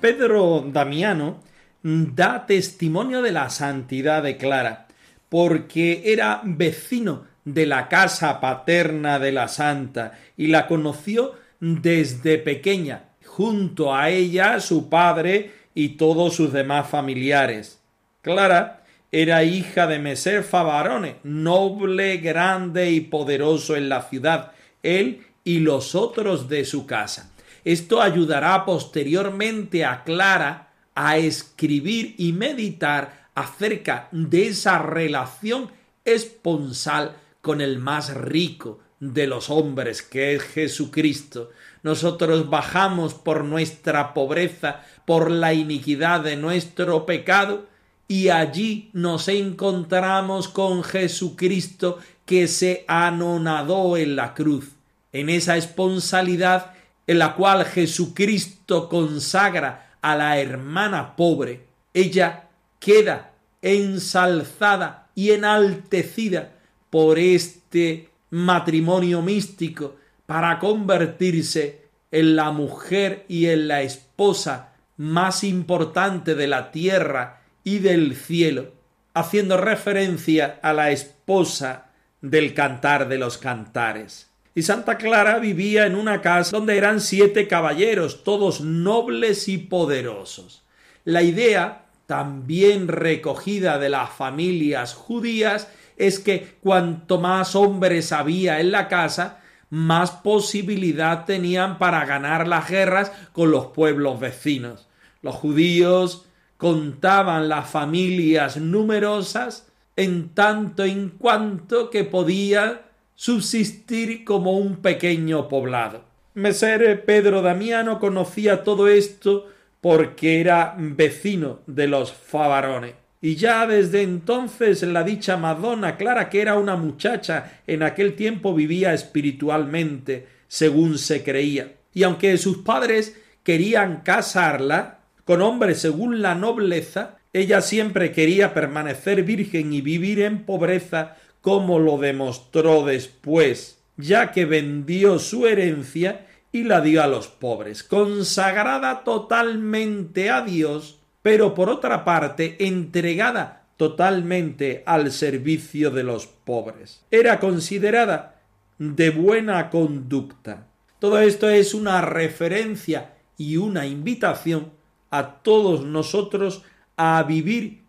Pedro 0.07 0.63
Damiano 0.65 1.43
da 1.83 2.45
testimonio 2.45 3.21
de 3.21 3.33
la 3.33 3.49
santidad 3.49 4.23
de 4.23 4.37
Clara, 4.37 4.87
porque 5.27 6.01
era 6.05 6.39
vecino 6.45 7.25
de 7.43 7.65
la 7.65 7.89
casa 7.89 8.39
paterna 8.39 9.19
de 9.19 9.33
la 9.33 9.49
santa 9.49 10.17
y 10.37 10.47
la 10.47 10.65
conoció 10.65 11.33
desde 11.59 12.37
pequeña, 12.37 13.09
junto 13.25 13.93
a 13.93 14.09
ella 14.09 14.61
su 14.61 14.87
padre 14.87 15.51
y 15.75 15.97
todos 15.97 16.35
sus 16.35 16.53
demás 16.53 16.87
familiares. 16.87 17.81
Clara 18.21 18.85
era 19.11 19.43
hija 19.43 19.87
de 19.87 19.99
Meser 19.99 20.45
Favarone, 20.45 21.17
noble, 21.23 22.15
grande 22.19 22.91
y 22.91 23.01
poderoso 23.01 23.75
en 23.75 23.89
la 23.89 24.03
ciudad, 24.03 24.53
él 24.83 25.25
y 25.43 25.59
los 25.59 25.95
otros 25.95 26.47
de 26.47 26.63
su 26.63 26.85
casa. 26.85 27.33
Esto 27.67 28.01
ayudará 28.01 28.63
posteriormente 28.63 29.83
a 29.83 30.05
Clara 30.05 30.69
a 30.95 31.17
escribir 31.17 32.15
y 32.17 32.31
meditar 32.31 33.27
acerca 33.35 34.07
de 34.13 34.47
esa 34.47 34.79
relación 34.79 35.69
esponsal 36.05 37.17
con 37.41 37.59
el 37.59 37.77
más 37.79 38.13
rico 38.13 38.79
de 39.01 39.27
los 39.27 39.49
hombres, 39.49 40.01
que 40.01 40.35
es 40.35 40.43
Jesucristo. 40.43 41.49
Nosotros 41.83 42.49
bajamos 42.49 43.15
por 43.15 43.43
nuestra 43.43 44.13
pobreza, 44.13 44.85
por 45.03 45.29
la 45.29 45.53
iniquidad 45.53 46.21
de 46.21 46.37
nuestro 46.37 47.05
pecado, 47.05 47.65
y 48.07 48.29
allí 48.29 48.91
nos 48.93 49.27
encontramos 49.27 50.47
con 50.47 50.85
Jesucristo 50.85 51.97
que 52.25 52.47
se 52.47 52.85
anonadó 52.87 53.97
en 53.97 54.15
la 54.15 54.33
cruz, 54.33 54.69
en 55.11 55.27
esa 55.27 55.57
esponsalidad 55.57 56.76
en 57.07 57.19
la 57.19 57.35
cual 57.35 57.65
Jesucristo 57.65 58.89
consagra 58.89 59.95
a 60.01 60.15
la 60.15 60.39
hermana 60.39 61.15
pobre, 61.15 61.65
ella 61.93 62.49
queda 62.79 63.31
ensalzada 63.61 65.07
y 65.15 65.31
enaltecida 65.31 66.51
por 66.89 67.17
este 67.17 68.09
matrimonio 68.29 69.21
místico 69.21 69.95
para 70.25 70.59
convertirse 70.59 71.87
en 72.11 72.35
la 72.35 72.51
mujer 72.51 73.25
y 73.27 73.47
en 73.47 73.67
la 73.67 73.81
esposa 73.81 74.73
más 74.97 75.43
importante 75.43 76.35
de 76.35 76.47
la 76.47 76.71
tierra 76.71 77.41
y 77.63 77.79
del 77.79 78.15
cielo, 78.15 78.73
haciendo 79.13 79.57
referencia 79.57 80.59
a 80.61 80.73
la 80.73 80.91
esposa 80.91 81.91
del 82.21 82.53
cantar 82.53 83.07
de 83.07 83.17
los 83.17 83.37
cantares. 83.37 84.29
Y 84.57 84.63
Santa 84.63 84.97
Clara 84.97 85.37
vivía 85.37 85.85
en 85.85 85.93
una 85.93 86.19
casa 86.19 86.57
donde 86.57 86.77
eran 86.77 86.99
siete 86.99 87.47
caballeros, 87.47 88.23
todos 88.23 88.59
nobles 88.61 89.47
y 89.49 89.59
poderosos. 89.59 90.63
La 91.03 91.21
idea, 91.21 91.85
también 92.07 92.87
recogida 92.87 93.77
de 93.77 93.89
las 93.89 94.09
familias 94.09 94.95
judías, 94.95 95.67
es 95.95 96.17
que 96.17 96.57
cuanto 96.59 97.19
más 97.19 97.55
hombres 97.55 98.11
había 98.11 98.59
en 98.59 98.71
la 98.71 98.87
casa, 98.87 99.41
más 99.69 100.09
posibilidad 100.09 101.25
tenían 101.25 101.77
para 101.77 102.03
ganar 102.05 102.47
las 102.47 102.67
guerras 102.67 103.11
con 103.33 103.51
los 103.51 103.67
pueblos 103.67 104.19
vecinos. 104.19 104.87
Los 105.21 105.35
judíos 105.35 106.25
contaban 106.57 107.47
las 107.47 107.69
familias 107.69 108.57
numerosas 108.57 109.67
en 109.95 110.29
tanto 110.29 110.83
en 110.83 111.09
cuanto 111.09 111.91
que 111.91 112.03
podían 112.03 112.86
subsistir 113.17 114.23
como 114.23 114.53
un 114.53 114.77
pequeño 114.77 115.49
poblado. 115.49 116.05
Messer 116.35 117.03
Pedro 117.03 117.41
Damiano 117.41 117.99
conocía 117.99 118.63
todo 118.63 118.87
esto 118.87 119.47
porque 119.81 120.39
era 120.39 120.75
vecino 120.77 121.61
de 121.65 121.87
los 121.87 122.13
Favarones. 122.13 122.93
Y 123.19 123.35
ya 123.35 123.65
desde 123.65 124.03
entonces 124.03 124.83
la 124.83 125.03
dicha 125.03 125.35
Madonna 125.35 125.97
Clara, 125.97 126.29
que 126.29 126.41
era 126.41 126.59
una 126.59 126.75
muchacha, 126.75 127.59
en 127.65 127.81
aquel 127.81 128.13
tiempo 128.13 128.53
vivía 128.53 128.93
espiritualmente, 128.93 130.27
según 130.47 130.99
se 130.99 131.23
creía. 131.23 131.73
Y 131.95 132.03
aunque 132.03 132.37
sus 132.37 132.59
padres 132.59 133.19
querían 133.41 134.01
casarla 134.01 134.99
con 135.25 135.41
hombres 135.41 135.79
según 135.79 136.21
la 136.21 136.35
nobleza, 136.35 137.17
ella 137.33 137.61
siempre 137.61 138.11
quería 138.11 138.53
permanecer 138.53 139.23
virgen 139.23 139.73
y 139.73 139.81
vivir 139.81 140.21
en 140.21 140.45
pobreza 140.45 141.17
como 141.47 141.79
lo 141.79 141.97
demostró 141.97 142.83
después, 142.83 143.79
ya 143.95 144.33
que 144.33 144.43
vendió 144.43 145.17
su 145.17 145.47
herencia 145.47 146.27
y 146.51 146.65
la 146.65 146.81
dio 146.81 147.01
a 147.01 147.07
los 147.07 147.29
pobres, 147.29 147.83
consagrada 147.83 149.05
totalmente 149.05 150.29
a 150.29 150.41
Dios, 150.41 150.99
pero 151.21 151.53
por 151.53 151.69
otra 151.69 152.03
parte 152.03 152.57
entregada 152.67 153.63
totalmente 153.77 154.83
al 154.85 155.09
servicio 155.13 155.89
de 155.89 156.03
los 156.03 156.27
pobres. 156.27 157.05
Era 157.11 157.39
considerada 157.39 158.41
de 158.77 159.09
buena 159.11 159.69
conducta. 159.69 160.67
Todo 160.99 161.17
esto 161.21 161.49
es 161.49 161.73
una 161.73 162.01
referencia 162.01 163.13
y 163.37 163.55
una 163.55 163.85
invitación 163.87 164.73
a 165.11 165.35
todos 165.35 165.85
nosotros 165.85 166.63
a 166.97 167.23
vivir 167.23 167.83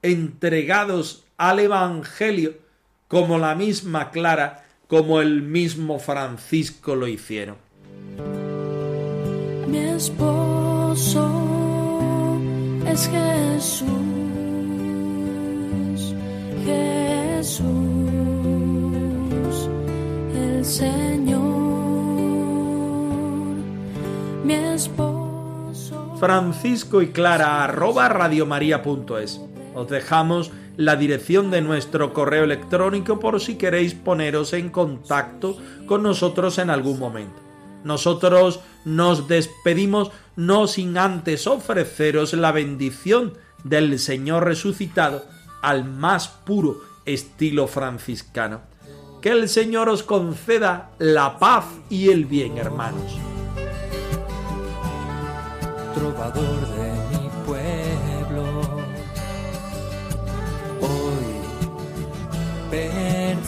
entregados 0.00 1.26
al 1.36 1.58
Evangelio 1.58 2.62
como 3.12 3.36
la 3.36 3.54
misma 3.54 4.10
Clara, 4.10 4.64
como 4.88 5.20
el 5.20 5.42
mismo 5.42 5.98
Francisco 5.98 6.96
lo 6.96 7.06
hicieron. 7.06 7.56
Mi 9.68 9.80
esposo 9.80 11.28
es 12.86 13.10
Jesús, 13.10 13.90
Jesús, 16.64 17.66
el 20.34 20.64
Señor, 20.64 21.42
mi 24.42 24.54
esposo. 24.54 26.16
Francisco 26.18 27.02
y 27.02 27.08
Clara 27.08 27.62
arroba 27.62 28.08
radiomaria.es. 28.08 29.38
Os 29.74 29.88
dejamos 29.90 30.50
la 30.76 30.96
dirección 30.96 31.50
de 31.50 31.60
nuestro 31.60 32.12
correo 32.12 32.44
electrónico 32.44 33.20
por 33.20 33.40
si 33.40 33.56
queréis 33.56 33.94
poneros 33.94 34.52
en 34.52 34.70
contacto 34.70 35.56
con 35.86 36.02
nosotros 36.02 36.58
en 36.58 36.70
algún 36.70 36.98
momento. 36.98 37.40
Nosotros 37.84 38.60
nos 38.84 39.28
despedimos 39.28 40.10
no 40.36 40.66
sin 40.66 40.96
antes 40.96 41.46
ofreceros 41.46 42.32
la 42.32 42.52
bendición 42.52 43.34
del 43.64 43.98
Señor 43.98 44.44
resucitado 44.44 45.24
al 45.62 45.84
más 45.84 46.28
puro 46.28 46.80
estilo 47.04 47.66
franciscano. 47.66 48.60
Que 49.20 49.30
el 49.30 49.48
Señor 49.48 49.88
os 49.88 50.02
conceda 50.02 50.90
la 50.98 51.38
paz 51.38 51.64
y 51.90 52.10
el 52.10 52.24
bien, 52.24 52.58
hermanos. 52.58 53.18
trovador 55.94 56.66
de 56.74 57.01